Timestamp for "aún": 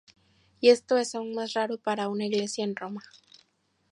1.13-1.35